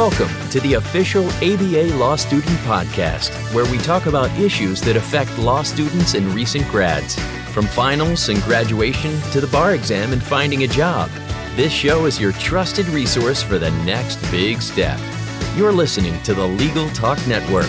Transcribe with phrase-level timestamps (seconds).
[0.00, 5.38] Welcome to the official ABA Law Student Podcast, where we talk about issues that affect
[5.38, 7.20] law students and recent grads,
[7.52, 11.10] from finals and graduation to the bar exam and finding a job.
[11.54, 14.98] This show is your trusted resource for the next big step.
[15.54, 17.68] You're listening to the Legal Talk Network.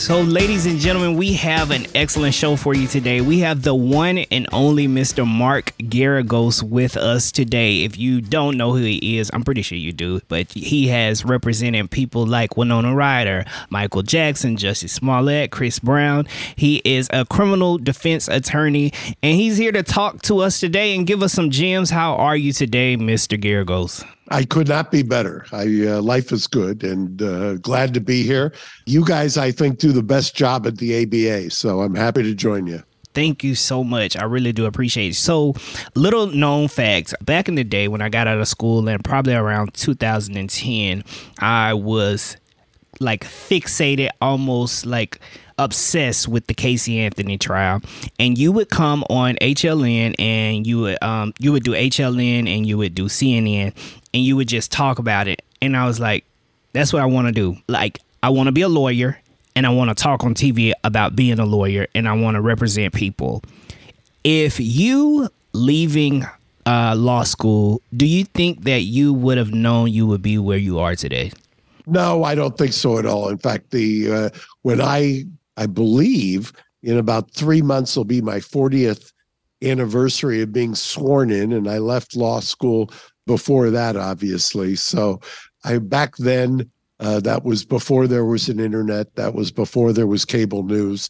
[0.00, 3.20] So, ladies and gentlemen, we have an excellent show for you today.
[3.20, 5.28] We have the one and only Mr.
[5.28, 7.84] Mark Geragos with us today.
[7.84, 11.26] If you don't know who he is, I'm pretty sure you do, but he has
[11.26, 16.26] represented people like Winona Ryder, Michael Jackson, Jussie Smollett, Chris Brown.
[16.56, 21.06] He is a criminal defense attorney, and he's here to talk to us today and
[21.06, 21.90] give us some gems.
[21.90, 23.38] How are you today, Mr.
[23.38, 24.02] Geragos?
[24.30, 25.44] I could not be better.
[25.52, 28.52] I uh, life is good and uh, glad to be here.
[28.86, 32.34] You guys, I think, do the best job at the ABA, so I'm happy to
[32.34, 32.82] join you.
[33.12, 34.16] Thank you so much.
[34.16, 35.14] I really do appreciate it.
[35.16, 35.54] So,
[35.96, 37.12] little known facts.
[37.22, 41.02] Back in the day when I got out of school, and probably around 2010,
[41.40, 42.36] I was
[43.00, 45.18] like fixated, almost like
[45.58, 47.80] obsessed with the Casey Anthony trial,
[48.18, 52.66] and you would come on HLN and you would um you would do HLN and
[52.66, 53.74] you would do CNN
[54.12, 56.24] and you would just talk about it, and I was like,
[56.72, 57.56] that's what I want to do.
[57.68, 59.18] Like I want to be a lawyer
[59.56, 62.40] and I want to talk on TV about being a lawyer and I want to
[62.40, 63.42] represent people.
[64.24, 66.24] If you leaving
[66.66, 70.58] uh, law school, do you think that you would have known you would be where
[70.58, 71.32] you are today?
[71.86, 73.28] No, I don't think so at all.
[73.28, 74.30] In fact, the uh,
[74.62, 75.24] when I
[75.56, 79.12] I believe in about three months will be my 40th
[79.62, 82.90] anniversary of being sworn in, and I left law school
[83.26, 84.76] before that, obviously.
[84.76, 85.20] So
[85.64, 89.14] I back then uh, that was before there was an internet.
[89.16, 91.08] That was before there was cable news,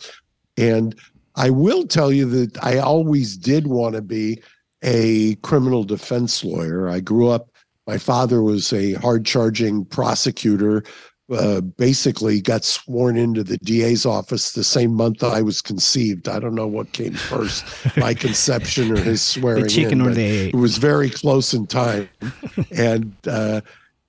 [0.57, 0.95] and
[1.37, 4.43] I will tell you that I always did want to be
[4.83, 6.89] a criminal defense lawyer.
[6.89, 7.51] I grew up.
[7.87, 10.85] My father was a hard charging prosecutor
[11.31, 16.29] uh, basically got sworn into the DA's office the same month I was conceived.
[16.29, 17.65] I don't know what came first,
[17.97, 20.07] my conception or his swearing the chicken in.
[20.07, 20.55] Or the egg.
[20.55, 22.09] It was very close in time,
[22.77, 23.61] and uh,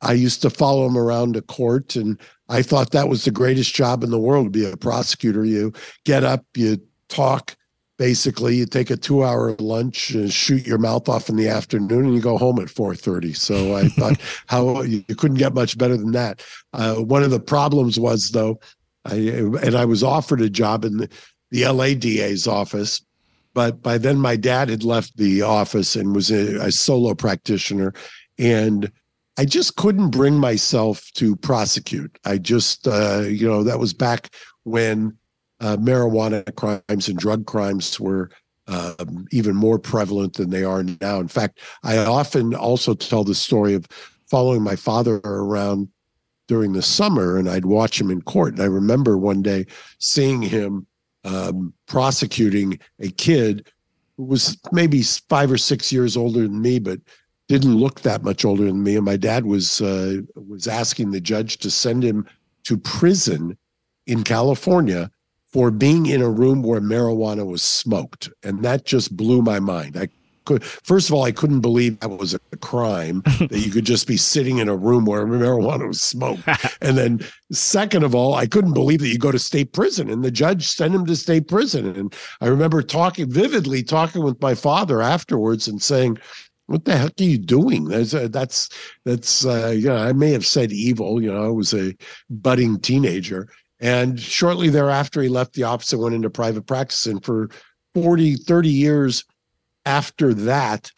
[0.02, 3.74] I used to follow him around to court, and I thought that was the greatest
[3.74, 5.46] job in the world to be a prosecutor.
[5.46, 5.74] You
[6.06, 7.56] get up, you talk,
[8.02, 12.06] basically you take a two hour lunch and shoot your mouth off in the afternoon
[12.06, 15.96] and you go home at 4.30 so i thought how you, couldn't get much better
[15.96, 16.44] than that.
[16.74, 18.60] Uh, one of the problems was though
[19.06, 21.10] I, and i was offered a job in the,
[21.52, 23.06] the lada's office
[23.54, 27.94] but by then my dad had left the office and was a, a solo practitioner
[28.40, 28.92] and
[29.38, 32.18] i just couldn't bring myself to prosecute.
[32.26, 34.34] I just uh, you know that was back
[34.64, 35.18] when
[35.62, 38.30] uh, marijuana crimes and drug crimes were
[38.68, 41.20] um, even more prevalent than they are now.
[41.20, 43.88] In fact, I often also tell the story of
[44.28, 45.88] following my father around
[46.48, 48.54] during the summer, and I'd watch him in court.
[48.54, 49.66] And I remember one day
[50.00, 50.86] seeing him
[51.24, 53.68] um, prosecuting a kid
[54.18, 57.00] who was maybe five or six years older than me, but
[57.48, 58.96] didn't look that much older than me.
[58.96, 62.26] And my dad was uh, was asking the judge to send him
[62.64, 63.58] to prison
[64.08, 65.12] in California
[65.52, 68.30] for being in a room where marijuana was smoked.
[68.44, 69.98] And that just blew my mind.
[69.98, 70.08] I
[70.46, 74.08] could, first of all, I couldn't believe that was a crime that you could just
[74.08, 76.44] be sitting in a room where marijuana was smoked.
[76.82, 77.20] and then,
[77.52, 80.68] second of all, I couldn't believe that you go to state prison and the judge
[80.68, 81.96] sent him to state prison.
[81.96, 86.18] And I remember talking vividly, talking with my father afterwards and saying,
[86.72, 87.86] what the heck are you doing?
[87.86, 88.70] That's uh, that's
[89.04, 91.22] that's uh, you know I may have said evil.
[91.22, 91.94] You know, I was a
[92.30, 93.50] budding teenager,
[93.82, 97.08] and shortly thereafter, he left the office and went into private practice.
[97.08, 97.50] And for
[97.96, 99.26] 40, 30 years
[99.86, 100.92] after that,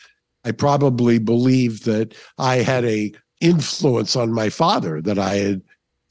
[0.43, 5.61] I probably believe that I had a influence on my father, that I had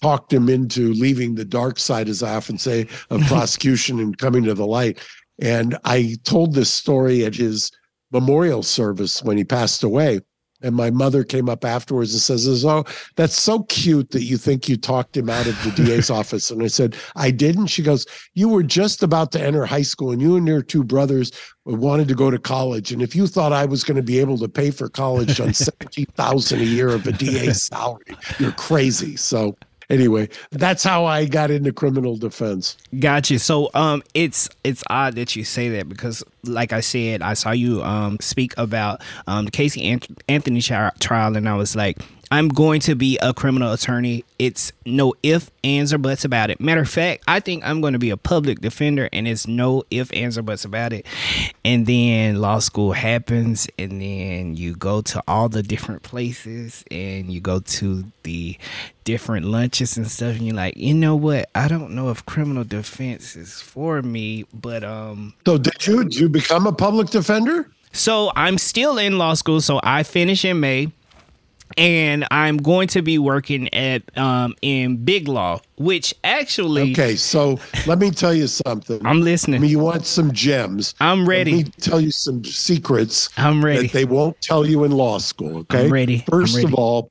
[0.01, 4.43] talked him into leaving the dark side, as I often say, of prosecution and coming
[4.45, 4.99] to the light.
[5.39, 7.71] And I told this story at his
[8.11, 10.21] memorial service when he passed away.
[10.63, 12.85] And my mother came up afterwards and says, Oh,
[13.17, 16.51] that's so cute that you think you talked him out of the DA's office.
[16.51, 17.67] And I said, I didn't.
[17.67, 20.85] She goes, You were just about to enter high school and you and your two
[20.85, 21.33] brothers
[21.65, 22.93] wanted to go to college.
[22.93, 25.55] And if you thought I was going to be able to pay for college on
[25.55, 29.17] 70000 a year of a DA's salary, you're crazy.
[29.17, 29.57] So
[29.93, 32.77] anyway, that's how I got into criminal defense.
[32.99, 33.39] Gotcha.
[33.39, 37.53] So um it's it's odd that you say that because like I said, I saw
[37.53, 39.97] you um speak about um the Casey
[40.29, 41.99] Anthony trial and I was like
[42.33, 44.25] I'm going to be a criminal attorney.
[44.39, 46.63] It's no if, ands, or buts about it.
[46.63, 49.85] Matter of fact, I think I'm going to be a public defender, and it's no
[49.91, 51.05] if, ands, or buts about it.
[51.63, 57.31] And then law school happens, and then you go to all the different places, and
[57.31, 58.57] you go to the
[59.05, 61.51] different lunches and stuff, and you're like, you know what?
[61.55, 65.35] I don't know if criminal defense is for me, but um.
[65.45, 67.71] So did you did you become a public defender?
[67.93, 69.61] So I'm still in law school.
[69.61, 70.93] So I finish in May
[71.77, 76.93] and I'm going to be working at um, in Big Law, which actually.
[76.93, 79.05] Okay, so let me tell you something.
[79.07, 79.57] I'm listening.
[79.57, 80.95] I mean, you want some gems?
[81.01, 81.57] I'm ready.
[81.57, 83.29] Let me tell you some secrets.
[83.37, 83.87] I'm ready.
[83.87, 85.59] That they won't tell you in law school.
[85.59, 86.21] Okay, I'm ready.
[86.21, 86.67] 1st ready.
[86.67, 87.11] of all,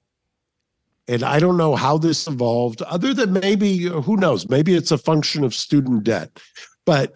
[1.07, 4.47] and I don't know how this evolved, other than maybe who knows?
[4.49, 6.39] Maybe it's a function of student debt,
[6.85, 7.13] but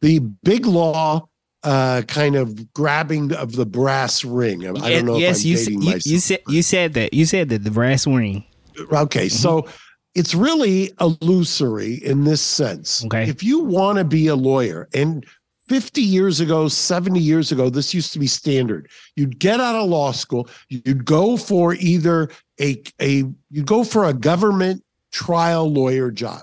[0.00, 1.28] the Big Law
[1.62, 4.66] uh, kind of grabbing of the brass ring.
[4.66, 5.16] I don't know.
[5.16, 8.44] Yes, you, you, you, said you said that you said that the brass ring.
[8.92, 9.28] Okay, mm-hmm.
[9.28, 9.68] so
[10.14, 13.04] it's really illusory in this sense.
[13.04, 15.26] Okay, if you want to be a lawyer, and
[15.68, 18.90] 50 years ago, 70 years ago, this used to be standard.
[19.14, 22.28] You'd get out of law school, you'd go for either
[22.60, 24.82] a a you'd go for a government
[25.12, 26.42] trial lawyer job.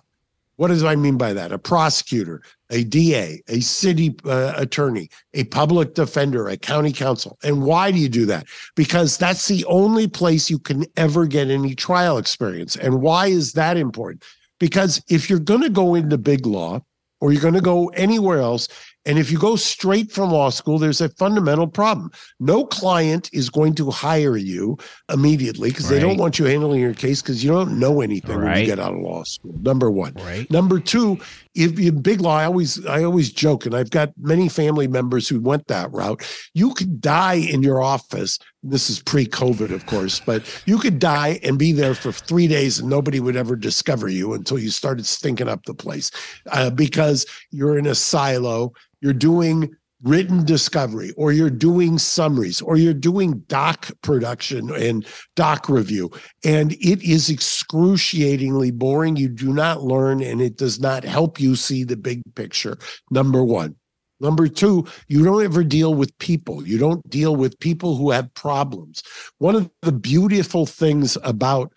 [0.57, 1.51] What does I mean by that?
[1.51, 7.37] A prosecutor, a DA, a city uh, attorney, a public defender, a county counsel.
[7.43, 8.47] And why do you do that?
[8.75, 12.75] Because that's the only place you can ever get any trial experience.
[12.75, 14.23] And why is that important?
[14.59, 16.81] Because if you're going to go into big law
[17.21, 18.67] or you're going to go anywhere else,
[19.07, 22.11] and if you go straight from law school, there's a fundamental problem.
[22.41, 24.77] No client is going to hire you
[25.11, 25.95] immediately because right.
[25.95, 28.51] they don't want you handling your case because you don't know anything right.
[28.51, 29.55] when you get out of law school.
[29.61, 30.13] Number one.
[30.15, 30.51] Right.
[30.51, 31.19] Number two,
[31.57, 35.27] if you big law, I always I always joke, and I've got many family members
[35.27, 36.23] who went that route.
[36.53, 38.37] You could die in your office.
[38.63, 42.79] This is pre-COVID, of course, but you could die and be there for three days,
[42.79, 46.11] and nobody would ever discover you until you started stinking up the place,
[46.51, 52.77] uh, because you're in a silo you're doing written discovery or you're doing summaries or
[52.77, 56.11] you're doing doc production and doc review
[56.45, 61.55] and it is excruciatingly boring you do not learn and it does not help you
[61.55, 62.77] see the big picture
[63.09, 63.75] number 1
[64.19, 66.67] Number two, you don't ever deal with people.
[66.67, 69.03] You don't deal with people who have problems.
[69.37, 71.71] One of the beautiful things about,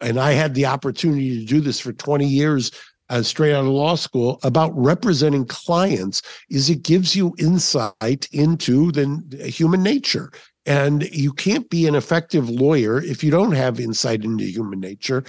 [0.00, 2.72] and I had the opportunity to do this for 20 years
[3.10, 8.90] uh, straight out of law school about representing clients is it gives you insight into
[8.92, 10.30] the human nature.
[10.64, 15.24] And you can't be an effective lawyer if you don't have insight into human nature.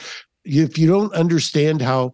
[0.46, 2.14] If you don't understand how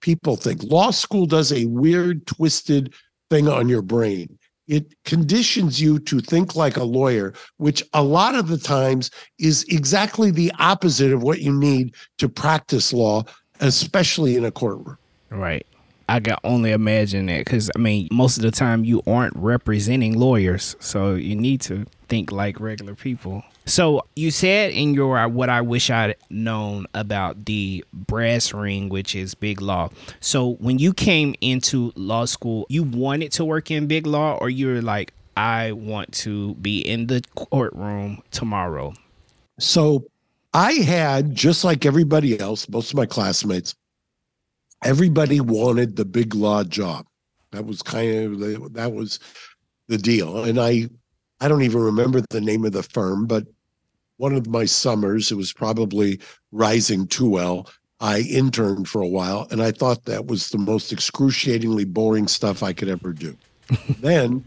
[0.00, 0.62] people think.
[0.64, 2.94] Law school does a weird twisted
[3.30, 4.38] thing on your brain.
[4.66, 9.64] It conditions you to think like a lawyer, which a lot of the times is
[9.64, 13.24] exactly the opposite of what you need to practice law
[13.60, 14.98] especially in a courtroom.
[15.30, 15.66] Right.
[16.08, 20.18] I can only imagine that because I mean, most of the time you aren't representing
[20.18, 23.44] lawyers, so you need to think like regular people.
[23.66, 28.88] So you said in your uh, what I wish I'd known about the brass ring,
[28.88, 29.90] which is big law.
[30.20, 34.48] So when you came into law school, you wanted to work in big law, or
[34.48, 38.94] you were like, I want to be in the courtroom tomorrow.
[39.58, 40.04] So
[40.54, 43.74] I had, just like everybody else, most of my classmates,
[44.82, 47.06] everybody wanted the big law job.
[47.52, 49.18] That was kind of the, that was
[49.88, 50.44] the deal.
[50.44, 50.88] And I,
[51.40, 53.46] I don't even remember the name of the firm, but
[54.16, 56.20] one of my summers, it was probably
[56.52, 57.70] Rising 2L.
[58.00, 62.62] I interned for a while, and I thought that was the most excruciatingly boring stuff
[62.62, 63.36] I could ever do.
[64.00, 64.44] then,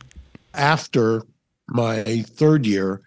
[0.53, 1.24] after
[1.67, 3.01] my third year,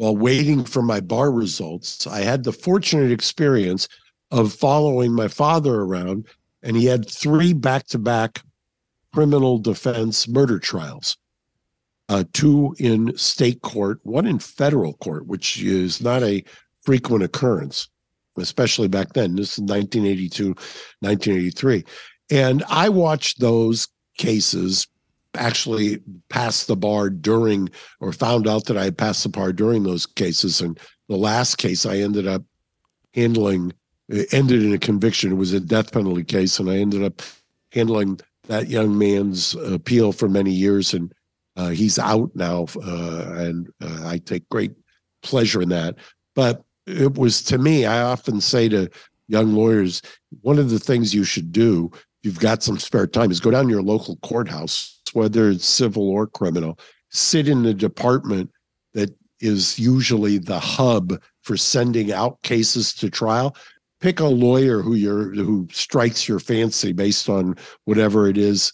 [0.00, 3.86] while waiting for my bar results, I had the fortunate experience
[4.30, 6.26] of following my father around,
[6.62, 8.40] and he had three back to back
[9.12, 11.18] criminal defense murder trials
[12.08, 16.42] uh, two in state court, one in federal court, which is not a
[16.80, 17.86] frequent occurrence,
[18.38, 19.36] especially back then.
[19.36, 20.46] This is 1982,
[21.00, 21.84] 1983.
[22.30, 24.86] And I watched those cases
[25.34, 27.68] actually passed the bar during
[28.00, 30.60] or found out that I had passed the bar during those cases.
[30.60, 32.42] And the last case I ended up
[33.14, 33.72] handling
[34.32, 35.32] ended in a conviction.
[35.32, 37.22] It was a death penalty case, and I ended up
[37.72, 40.94] handling that young man's appeal for many years.
[40.94, 41.12] And
[41.56, 44.72] uh, he's out now, uh, and uh, I take great
[45.22, 45.96] pleasure in that.
[46.34, 48.88] But it was to me, I often say to
[49.28, 50.02] young lawyers,
[50.40, 53.50] one of the things you should do if you've got some spare time is go
[53.50, 56.78] down to your local courthouse, whether it's civil or criminal,
[57.10, 58.50] sit in the department
[58.94, 63.56] that is usually the hub for sending out cases to trial.
[64.00, 68.72] Pick a lawyer who you're who strikes your fancy based on whatever it is,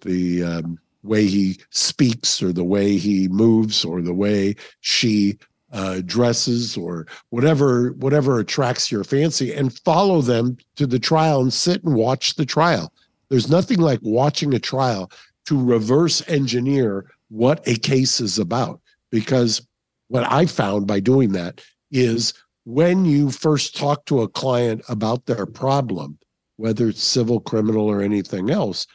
[0.00, 5.38] the um, way he speaks or the way he moves or the way she
[5.72, 11.52] uh, dresses or whatever whatever attracts your fancy and follow them to the trial and
[11.52, 12.92] sit and watch the trial
[13.28, 15.10] there's nothing like watching a trial
[15.46, 19.66] to reverse engineer what a case is about because
[20.08, 21.60] what i found by doing that
[21.90, 22.32] is
[22.64, 26.18] when you first talk to a client about their problem
[26.56, 28.86] whether it's civil criminal or anything else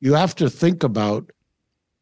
[0.00, 1.30] you have to think about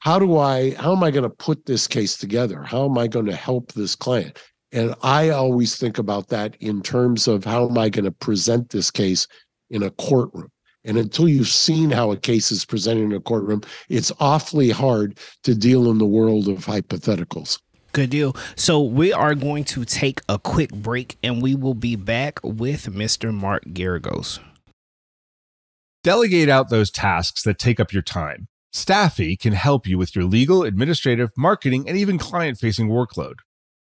[0.04, 2.62] how do I, how am I going to put this case together?
[2.62, 4.38] How am I going to help this client?
[4.70, 8.68] And I always think about that in terms of how am I going to present
[8.68, 9.26] this case
[9.70, 10.50] in a courtroom?
[10.84, 15.18] And until you've seen how a case is presented in a courtroom, it's awfully hard
[15.42, 17.58] to deal in the world of hypotheticals.
[17.92, 18.36] Good deal.
[18.56, 22.86] So we are going to take a quick break and we will be back with
[22.86, 23.32] Mr.
[23.32, 24.40] Mark Geragos.
[26.02, 28.48] Delegate out those tasks that take up your time.
[28.72, 33.36] Staffy can help you with your legal, administrative, marketing, and even client facing workload.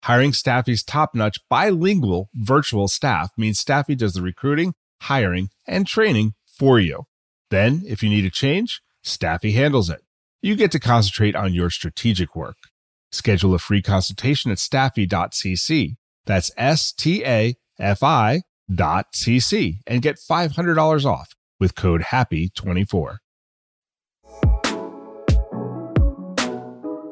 [0.04, 6.34] Hiring Staffy's top notch bilingual virtual staff means Staffy does the recruiting, hiring, and training
[6.58, 7.06] for you.
[7.50, 10.02] Then, if you need a change, Staffy handles it.
[10.42, 12.58] You get to concentrate on your strategic work.
[13.12, 15.96] Schedule a free consultation at staffy.cc.
[16.26, 18.42] That's S T A F I
[18.74, 23.18] dot cc and get $500 off with code HAPPY24.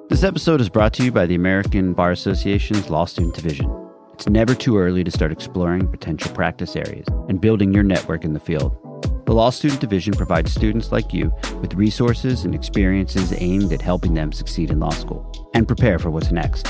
[0.09, 3.73] This episode is brought to you by the American Bar Association's Law Student Division.
[4.13, 8.33] It's never too early to start exploring potential practice areas and building your network in
[8.33, 8.77] the field.
[9.25, 14.13] The Law Student Division provides students like you with resources and experiences aimed at helping
[14.13, 16.67] them succeed in law school and prepare for what's next.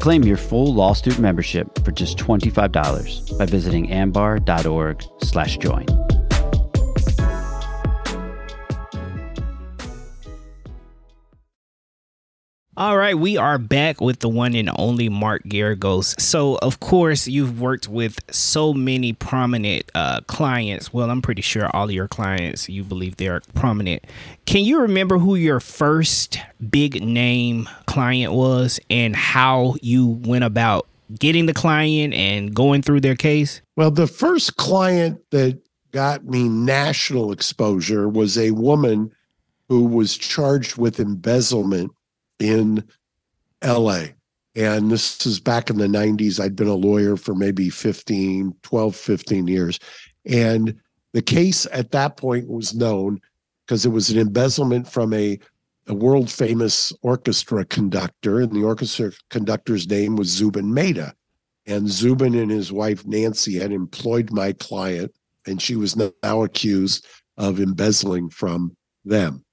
[0.00, 6.05] Claim your full law student membership for just $25 by visiting ambar.org/join.
[12.78, 16.20] All right, we are back with the one and only Mark Geragos.
[16.20, 20.92] So, of course, you've worked with so many prominent uh, clients.
[20.92, 24.04] Well, I'm pretty sure all of your clients, you believe they're prominent.
[24.44, 30.86] Can you remember who your first big name client was and how you went about
[31.18, 33.62] getting the client and going through their case?
[33.76, 35.58] Well, the first client that
[35.92, 39.12] got me national exposure was a woman
[39.70, 41.90] who was charged with embezzlement
[42.38, 42.84] in
[43.64, 44.04] LA.
[44.54, 46.40] And this is back in the 90s.
[46.40, 49.78] I'd been a lawyer for maybe 15, 12, 15 years.
[50.24, 50.74] And
[51.12, 53.20] the case at that point was known
[53.64, 55.38] because it was an embezzlement from a,
[55.88, 58.40] a world famous orchestra conductor.
[58.40, 61.14] And the orchestra conductor's name was Zubin Mehta.
[61.66, 65.12] And Zubin and his wife Nancy had employed my client,
[65.46, 67.04] and she was now accused
[67.36, 69.44] of embezzling from them.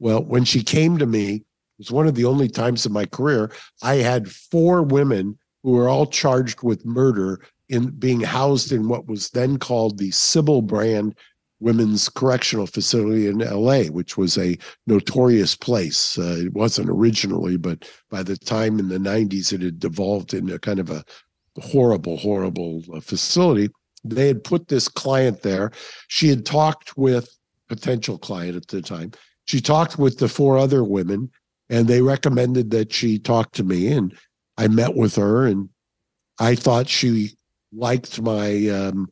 [0.00, 1.44] Well, when she came to me,
[1.80, 3.50] was one of the only times in my career
[3.82, 9.08] I had four women who were all charged with murder in being housed in what
[9.08, 11.14] was then called the Sybil Brand
[11.58, 16.18] Women's Correctional Facility in LA, which was a notorious place.
[16.18, 20.58] Uh, it wasn't originally, but by the time in the 90s, it had devolved into
[20.58, 21.04] kind of a
[21.58, 23.70] horrible, horrible uh, facility.
[24.04, 25.70] They had put this client there.
[26.08, 27.28] She had talked with
[27.68, 29.12] potential client at the time.
[29.44, 31.30] She talked with the four other women
[31.70, 34.14] and they recommended that she talk to me and
[34.58, 35.70] i met with her and
[36.38, 37.30] i thought she
[37.72, 39.08] liked my um,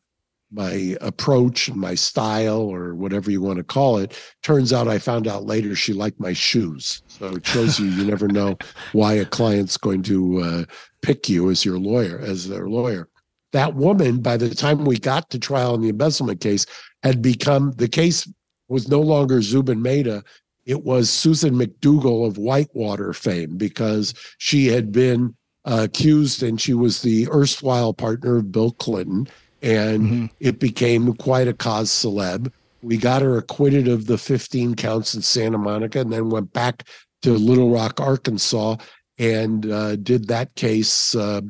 [0.50, 4.18] my approach and my style or whatever you want to call it.
[4.42, 7.02] Turns out i found out later she liked my shoes.
[7.08, 8.56] So it shows you you never know
[8.92, 10.64] why a client's going to uh,
[11.02, 13.08] pick you as your lawyer as their lawyer.
[13.52, 16.64] That woman by the time we got to trial in the embezzlement case
[17.02, 18.30] had become the case
[18.68, 20.22] was no longer zubin mehta
[20.68, 25.34] it was Susan McDougal of Whitewater fame because she had been
[25.64, 29.28] uh, accused and she was the erstwhile partner of Bill Clinton.
[29.62, 30.26] And mm-hmm.
[30.40, 32.52] it became quite a cause celeb.
[32.82, 36.87] We got her acquitted of the 15 counts in Santa Monica and then went back
[37.22, 38.76] to Little Rock, Arkansas,
[39.16, 41.40] and uh, did that case uh,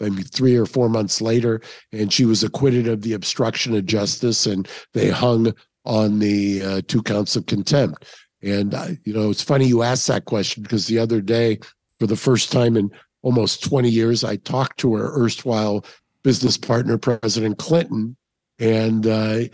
[0.00, 1.60] maybe three or four months later.
[1.92, 6.80] And she was acquitted of the obstruction of justice, and they hung on the uh,
[6.86, 8.04] two counts of contempt.
[8.42, 11.58] And, uh, you know, it's funny you asked that question because the other day,
[11.98, 12.90] for the first time in
[13.22, 15.84] almost 20 years, I talked to her erstwhile
[16.22, 18.16] business partner, President Clinton.
[18.60, 19.44] And uh,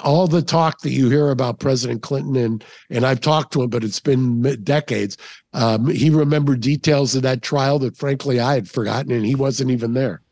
[0.00, 3.70] all the talk that you hear about President Clinton and and I've talked to him,
[3.70, 5.16] but it's been decades.
[5.52, 9.70] Um, he remembered details of that trial that, frankly, I had forgotten, and he wasn't
[9.70, 10.22] even there.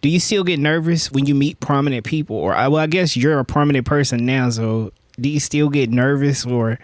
[0.00, 3.16] Do you still get nervous when you meet prominent people, or I, well, I guess
[3.16, 6.78] you're a prominent person now, so do you still get nervous, or?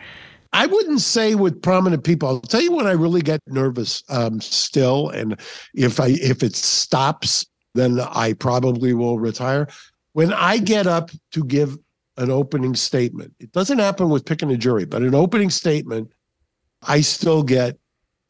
[0.53, 2.29] I wouldn't say with prominent people.
[2.29, 5.39] I'll tell you when I really get nervous um, still, and
[5.75, 9.67] if I if it stops, then I probably will retire.
[10.13, 11.77] When I get up to give
[12.17, 16.13] an opening statement, it doesn't happen with picking a jury, but an opening statement,
[16.83, 17.77] I still get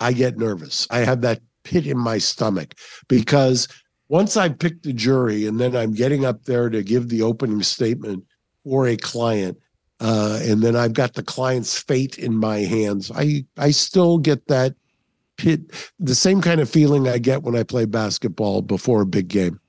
[0.00, 0.86] I get nervous.
[0.90, 2.74] I have that pit in my stomach
[3.08, 3.68] because
[4.08, 7.62] once I pick the jury and then I'm getting up there to give the opening
[7.62, 8.24] statement
[8.64, 9.58] for a client,
[10.04, 14.46] uh, and then I've got the client's fate in my hands, I I still get
[14.48, 14.74] that
[15.38, 15.60] pit,
[15.98, 19.60] the same kind of feeling I get when I play basketball before a big game.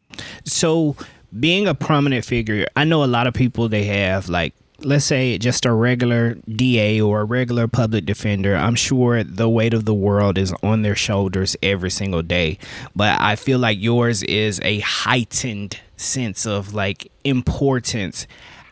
[0.44, 0.98] So,
[1.40, 5.38] being a prominent figure, I know a lot of people they have like let's say
[5.38, 9.94] just a regular DA or a regular public defender, I'm sure the weight of the
[9.94, 12.60] world is on their shoulders every single day.
[12.94, 18.28] But I feel like yours is a heightened sense of like importance.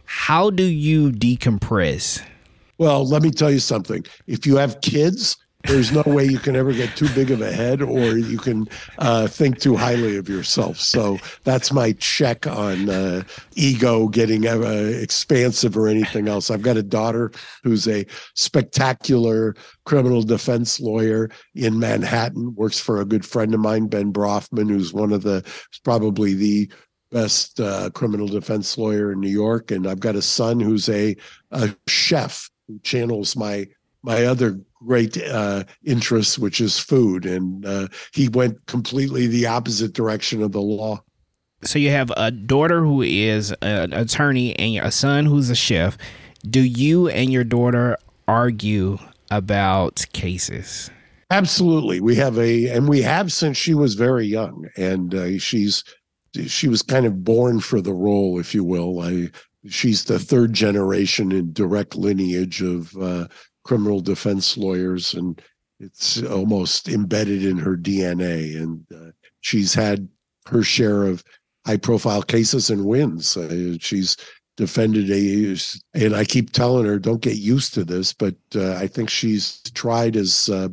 [0.05, 2.22] How do you decompress?
[2.77, 4.05] Well, let me tell you something.
[4.27, 7.51] If you have kids, there's no way you can ever get too big of a
[7.51, 8.67] head or you can
[9.00, 10.77] uh, think too highly of yourself.
[10.77, 13.24] So that's my check on uh,
[13.55, 16.51] ego getting uh, expansive or anything else.
[16.51, 17.31] I've got a daughter
[17.63, 18.05] who's a
[18.36, 19.55] spectacular
[19.86, 24.93] criminal defense lawyer in Manhattan, works for a good friend of mine, Ben Brafman, who's
[24.93, 25.50] one of the
[25.83, 26.69] probably the
[27.13, 29.72] best uh, criminal defense lawyer in New York.
[29.72, 31.15] And I've got a son who's a,
[31.51, 33.67] a chef who channels my
[34.05, 37.25] my other great uh, interest, which is food.
[37.25, 41.01] And uh, he went completely the opposite direction of the law.
[41.63, 45.98] So you have a daughter who is an attorney and a son who's a chef.
[46.50, 48.98] Do you and your daughter argue
[49.32, 50.91] about cases?
[51.32, 52.01] Absolutely.
[52.01, 55.84] We have a, and we have since she was very young, and uh, she's
[56.48, 59.02] she was kind of born for the role, if you will.
[59.02, 59.30] I,
[59.68, 63.28] she's the third generation in direct lineage of uh,
[63.63, 65.42] criminal defense lawyers, and
[65.79, 68.57] it's almost embedded in her DNA.
[68.57, 70.07] And uh, she's had
[70.48, 71.24] her share of
[71.66, 73.38] high profile cases and wins.
[73.38, 74.18] Uh, she's
[74.57, 75.57] defended a,
[75.94, 79.62] and I keep telling her, don't get used to this, but uh, I think she's
[79.74, 80.70] tried as uh,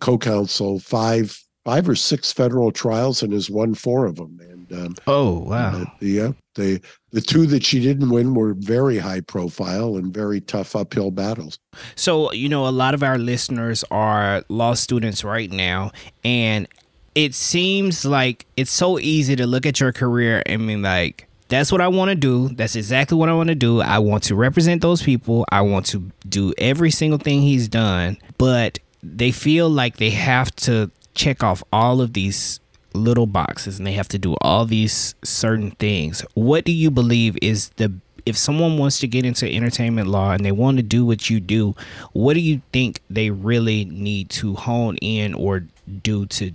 [0.00, 4.38] co counsel five five or six federal trials and has won four of them.
[4.72, 6.80] And um, oh wow, uh, yeah, the
[7.10, 11.58] the two that she didn't win were very high profile and very tough uphill battles.
[11.94, 15.92] So you know, a lot of our listeners are law students right now,
[16.24, 16.66] and
[17.14, 21.28] it seems like it's so easy to look at your career and be like.
[21.48, 22.48] That's what I want to do.
[22.48, 23.82] That's exactly what I want to do.
[23.82, 25.44] I want to represent those people.
[25.52, 28.16] I want to do every single thing he's done.
[28.38, 32.58] But they feel like they have to check off all of these
[32.94, 36.24] little boxes and they have to do all these certain things.
[36.34, 37.92] What do you believe is the
[38.24, 41.40] if someone wants to get into entertainment law and they want to do what you
[41.40, 41.74] do,
[42.12, 45.64] what do you think they really need to hone in or
[46.02, 46.52] do to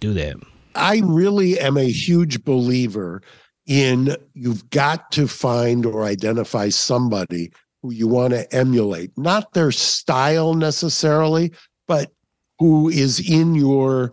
[0.00, 0.36] do that?
[0.74, 3.22] I really am a huge believer
[3.66, 9.72] in you've got to find or identify somebody who you want to emulate, not their
[9.72, 11.52] style necessarily,
[11.86, 12.10] but
[12.58, 14.12] who is in your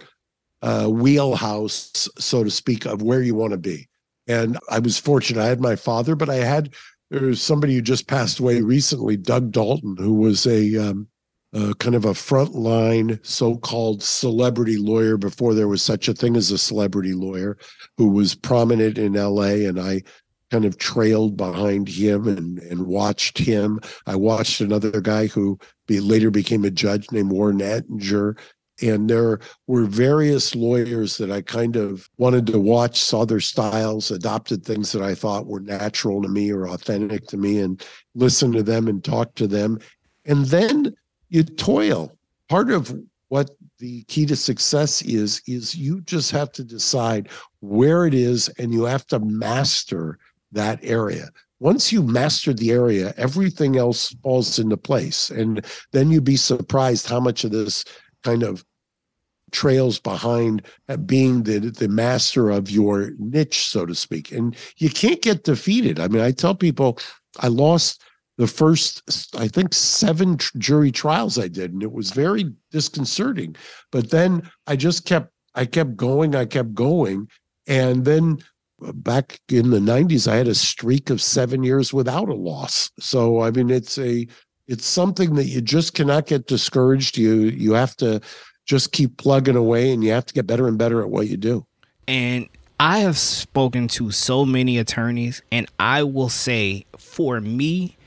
[0.61, 3.87] uh, wheelhouse, so to speak, of where you want to be.
[4.27, 5.41] And I was fortunate.
[5.41, 6.73] I had my father, but I had
[7.09, 11.07] there was somebody who just passed away recently, Doug Dalton, who was a um,
[11.53, 16.51] uh, kind of a frontline so-called celebrity lawyer before there was such a thing as
[16.51, 17.57] a celebrity lawyer,
[17.97, 19.65] who was prominent in L.A.
[19.65, 20.03] And I
[20.51, 23.79] kind of trailed behind him and and watched him.
[24.05, 28.37] I watched another guy who be, later became a judge named Warren Attinger.
[28.81, 34.11] And there were various lawyers that I kind of wanted to watch, saw their styles,
[34.11, 37.83] adopted things that I thought were natural to me or authentic to me, and
[38.15, 39.79] listen to them and talk to them.
[40.25, 40.95] And then
[41.29, 42.15] you toil.
[42.47, 42.95] Part of
[43.29, 47.29] what the key to success is, is you just have to decide
[47.61, 50.17] where it is and you have to master
[50.51, 51.29] that area.
[51.59, 55.29] Once you master the area, everything else falls into place.
[55.29, 57.83] And then you'd be surprised how much of this
[58.23, 58.63] kind of
[59.51, 64.31] trails behind uh, being the the master of your niche, so to speak.
[64.31, 65.99] And you can't get defeated.
[65.99, 66.99] I mean, I tell people
[67.39, 68.01] I lost
[68.39, 73.55] the first, I think, seven tr- jury trials I did, and it was very disconcerting.
[73.91, 77.27] But then I just kept, I kept going, I kept going,
[77.67, 78.37] and then
[78.85, 82.89] uh, back in the 90s, I had a streak of seven years without a loss.
[82.97, 84.25] So, I mean, it's a,
[84.69, 87.17] it's something that you just cannot get discouraged.
[87.17, 88.21] You, you have to
[88.67, 91.37] just keep plugging away and you have to get better and better at what you
[91.37, 91.65] do.
[92.07, 92.47] And
[92.79, 97.97] I have spoken to so many attorneys, and I will say for me,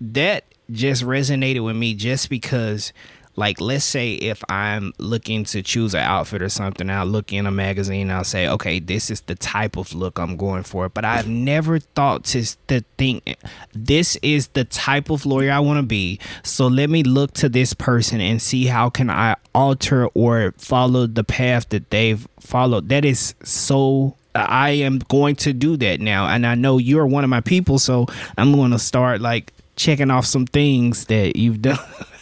[0.00, 2.92] that just resonated with me just because
[3.36, 7.46] like let's say if i'm looking to choose an outfit or something i'll look in
[7.46, 11.04] a magazine i'll say okay this is the type of look i'm going for but
[11.04, 13.36] i've never thought to, to think
[13.72, 17.48] this is the type of lawyer i want to be so let me look to
[17.48, 22.88] this person and see how can i alter or follow the path that they've followed
[22.88, 26.26] that is so I am going to do that now.
[26.26, 30.10] And I know you're one of my people, so I'm going to start like checking
[30.10, 31.78] off some things that you've done.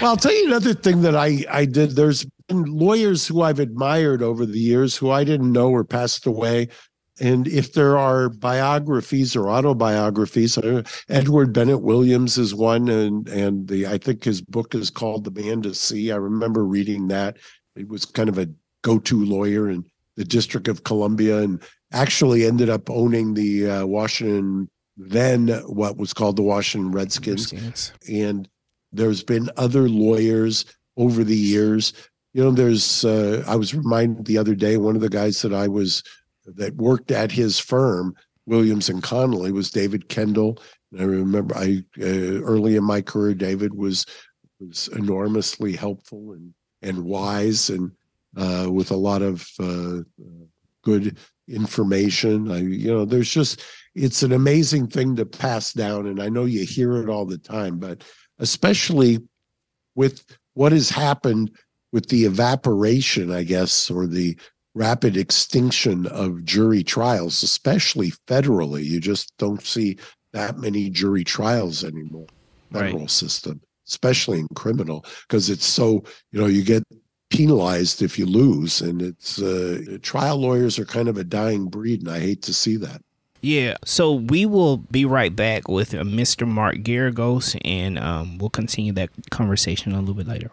[0.00, 1.92] well, I'll tell you another thing that I I did.
[1.92, 6.26] There's been lawyers who I've admired over the years who I didn't know were passed
[6.26, 6.68] away.
[7.20, 13.68] And if there are biographies or autobiographies, uh, Edward Bennett Williams is one, and and
[13.68, 16.12] the I think his book is called The Man to See.
[16.12, 17.38] I remember reading that.
[17.74, 18.48] He was kind of a
[18.82, 19.84] go-to lawyer in
[20.16, 21.60] the District of Columbia, and
[21.92, 27.52] actually ended up owning the uh, Washington then what was called the Washington Redskins.
[27.52, 27.92] Redskins.
[28.08, 28.48] And
[28.92, 30.64] there's been other lawyers
[30.96, 31.92] over the years.
[32.34, 35.54] You know, there's, uh, I was reminded the other day, one of the guys that
[35.54, 36.02] I was,
[36.46, 38.14] that worked at his firm,
[38.46, 40.58] Williams and Connolly, was David Kendall.
[40.92, 44.06] And I remember I, uh, early in my career, David was,
[44.60, 47.92] was enormously helpful and, and wise and
[48.36, 49.98] uh, with a lot of uh,
[50.82, 52.50] good information.
[52.50, 53.62] I, you know, there's just,
[53.94, 56.06] it's an amazing thing to pass down.
[56.06, 58.04] And I know you hear it all the time, but
[58.38, 59.20] especially
[59.94, 60.24] with
[60.54, 61.50] what has happened
[61.92, 64.36] with the evaporation, I guess, or the
[64.74, 68.84] rapid extinction of jury trials, especially federally.
[68.84, 69.98] You just don't see
[70.32, 72.26] that many jury trials anymore,
[72.72, 73.10] federal right.
[73.10, 76.84] system, especially in criminal, because it's so, you know, you get
[77.30, 78.80] penalized if you lose.
[78.80, 82.54] And it's uh, trial lawyers are kind of a dying breed, and I hate to
[82.54, 83.00] see that.
[83.40, 86.46] Yeah, so we will be right back with uh, Mr.
[86.46, 90.50] Mark Geragos, and um, we'll continue that conversation a little bit later.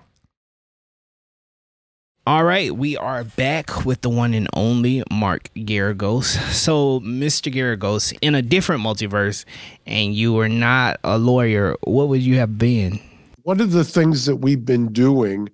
[2.28, 6.38] All right, we are back with the one and only Mark Geragos.
[6.52, 7.54] So, Mr.
[7.54, 9.46] Geragos, in a different multiverse,
[9.86, 13.00] and you were not a lawyer, what would you have been?
[13.44, 15.50] One of the things that we've been doing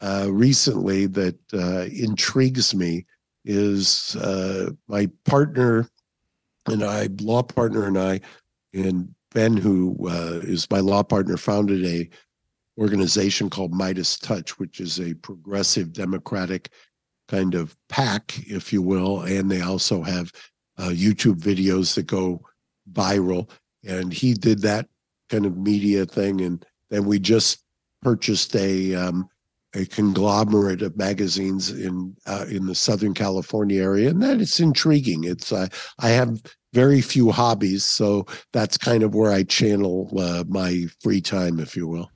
[0.00, 3.04] uh, recently that uh, intrigues me
[3.44, 5.88] is uh, my partner
[6.68, 8.20] and I, law partner, and I,
[8.72, 12.08] and Ben, who uh, is my law partner, founded a
[12.78, 16.70] organization called Midas Touch, which is a progressive democratic
[17.28, 20.32] kind of pack, if you will, and they also have
[20.78, 22.42] uh, YouTube videos that go
[22.92, 23.48] viral.
[23.84, 24.88] And he did that
[25.28, 27.64] kind of media thing, and then we just
[28.02, 29.28] purchased a um,
[29.74, 35.24] a conglomerate of magazines in uh, in the Southern California area, and that it's intriguing.
[35.24, 40.44] It's uh, I have very few hobbies, so that's kind of where I channel uh,
[40.48, 42.10] my free time, if you will.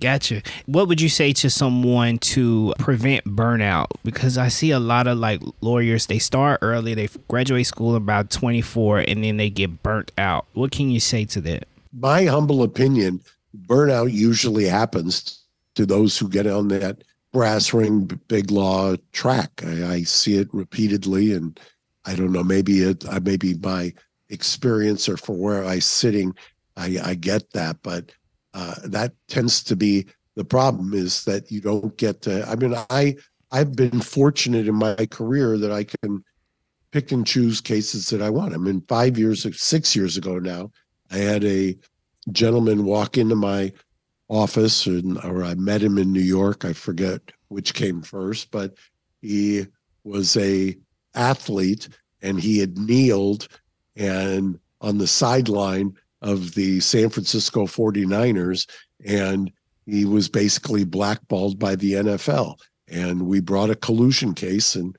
[0.00, 0.42] Gotcha.
[0.66, 3.86] What would you say to someone to prevent burnout?
[4.02, 8.28] Because I see a lot of like lawyers, they start early, they graduate school about
[8.30, 10.46] 24, and then they get burnt out.
[10.54, 11.68] What can you say to that?
[11.96, 13.20] My humble opinion,
[13.68, 15.41] burnout usually happens
[15.74, 19.50] to those who get on that brass ring big law track.
[19.64, 21.58] I, I see it repeatedly, and
[22.04, 22.44] I don't know.
[22.44, 23.04] Maybe it.
[23.08, 23.92] I maybe my
[24.28, 26.34] experience or for where I'm sitting,
[26.76, 28.12] I, I get that, but
[28.54, 30.06] uh, that tends to be
[30.36, 30.94] the problem.
[30.94, 32.46] Is that you don't get to.
[32.48, 33.16] I mean, I
[33.50, 36.24] I've been fortunate in my career that I can
[36.90, 38.54] pick and choose cases that I want.
[38.54, 40.70] I mean, five years, six years ago now,
[41.10, 41.76] I had a
[42.30, 43.72] gentleman walk into my
[44.28, 46.64] office and or I met him in New York.
[46.64, 48.74] I forget which came first, but
[49.20, 49.66] he
[50.04, 50.76] was a
[51.14, 51.88] athlete
[52.22, 53.48] and he had kneeled
[53.96, 58.68] and on the sideline of the San Francisco 49ers
[59.04, 59.52] and
[59.86, 62.56] he was basically blackballed by the NFL
[62.88, 64.96] and we brought a collusion case and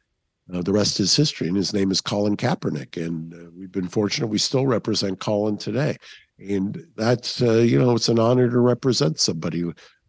[0.53, 3.87] uh, the rest is history and his name is Colin Kaepernick and uh, we've been
[3.87, 4.27] fortunate.
[4.27, 5.97] We still represent Colin today
[6.49, 9.63] and that's uh, you know it's an honor to represent somebody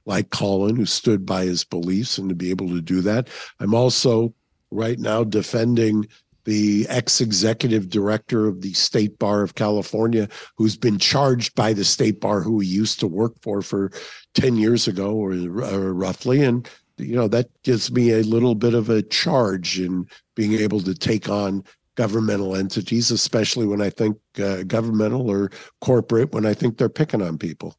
[0.06, 3.28] like Colin who stood by his beliefs and to be able to do that.
[3.60, 4.34] I'm also
[4.70, 6.06] right now defending
[6.44, 12.20] the ex-executive director of the State Bar of California, who's been charged by the State
[12.20, 13.90] Bar, who he used to work for for
[14.34, 16.68] ten years ago, or, or roughly, and
[16.98, 20.94] you know that gives me a little bit of a charge in being able to
[20.94, 21.64] take on
[21.96, 27.22] governmental entities, especially when I think uh, governmental or corporate, when I think they're picking
[27.22, 27.76] on people.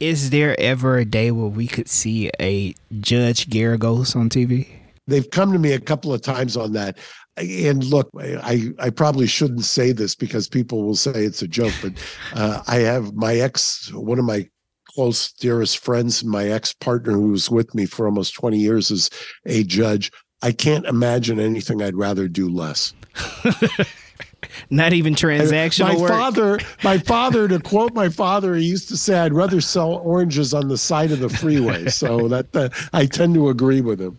[0.00, 4.68] Is there ever a day where we could see a Judge Geragos on TV?
[5.06, 6.98] They've come to me a couple of times on that.
[7.36, 11.72] And look, I, I probably shouldn't say this because people will say it's a joke,
[11.82, 11.92] but
[12.34, 14.48] uh, I have my ex, one of my
[14.94, 19.10] close, dearest friends, my ex partner who was with me for almost 20 years is
[19.46, 20.10] a judge.
[20.44, 22.92] I can't imagine anything I'd rather do less.
[24.70, 26.10] Not even transactional my work.
[26.10, 30.52] father, my father, to quote my father, he used to say, "I'd rather sell oranges
[30.52, 34.18] on the side of the freeway." so that, that I tend to agree with him.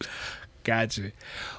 [0.64, 1.12] Gotcha.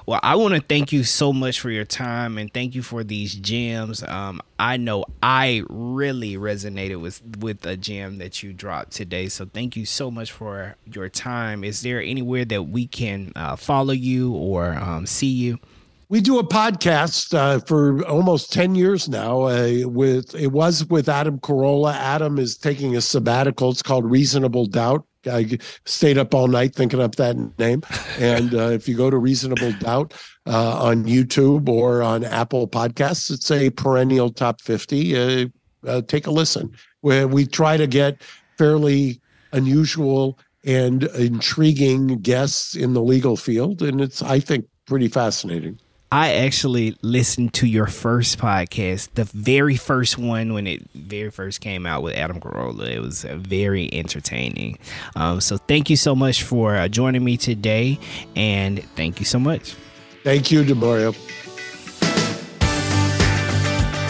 [0.07, 3.03] Well, I want to thank you so much for your time and thank you for
[3.03, 4.03] these gems.
[4.03, 9.27] Um, I know I really resonated with with a gem that you dropped today.
[9.27, 11.65] So thank you so much for your time.
[11.65, 15.59] Is there anywhere that we can uh, follow you or um, see you?
[16.07, 19.41] We do a podcast uh, for almost ten years now.
[19.41, 21.93] Uh, with it was with Adam Carolla.
[21.93, 23.71] Adam is taking a sabbatical.
[23.71, 25.05] It's called Reasonable Doubt.
[25.27, 27.83] I stayed up all night thinking up that name.
[28.19, 30.13] And uh, if you go to Reasonable Doubt
[30.45, 35.17] uh, on YouTube or on Apple Podcasts, it's a perennial top 50.
[35.17, 35.47] Uh,
[35.85, 36.71] uh, take a listen.
[37.01, 38.21] Where we try to get
[38.57, 43.81] fairly unusual and intriguing guests in the legal field.
[43.81, 45.79] And it's, I think, pretty fascinating.
[46.11, 51.59] I actually listened to your first podcast, the very first one when it very first
[51.59, 52.87] came out with Adam Carolla.
[52.89, 54.79] It was very entertaining.
[55.17, 57.99] Um, so thank you so much for uh, joining me today,
[58.37, 59.75] and thank you so much.
[60.23, 61.13] Thank you, DeMario.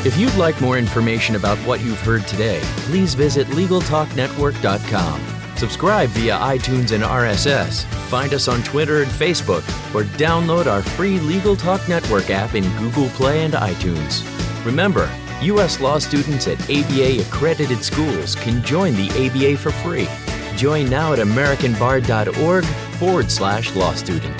[0.06, 5.37] If you'd like more information about what you've heard today, please visit LegalTalkNetwork.com.
[5.58, 7.84] Subscribe via iTunes and RSS.
[8.10, 9.64] Find us on Twitter and Facebook,
[9.96, 14.24] or download our free Legal Talk Network app in Google Play and iTunes.
[14.64, 15.10] Remember,
[15.42, 15.80] U.S.
[15.80, 20.08] law students at ABA accredited schools can join the ABA for free.
[20.56, 22.66] Join now at AmericanBar.org
[23.00, 24.38] forward slash law student.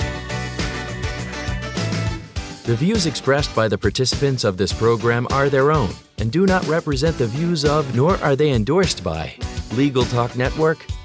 [2.64, 6.64] The views expressed by the participants of this program are their own and do not
[6.68, 9.34] represent the views of, nor are they endorsed by,
[9.72, 10.84] Legal Talk Network